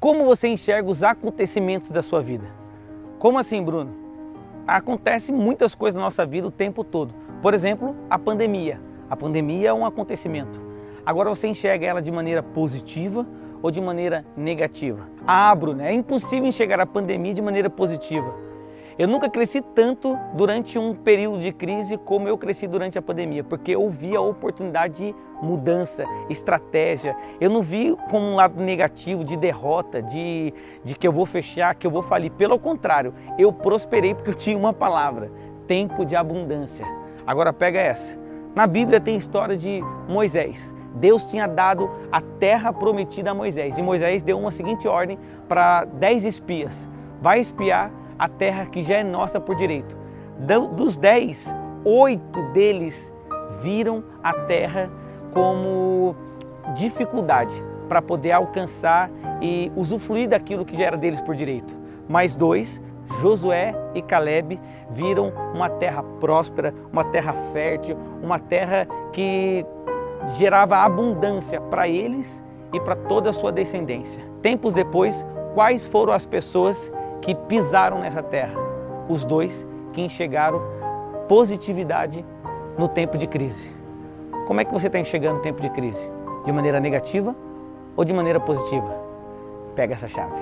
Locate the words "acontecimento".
9.84-10.58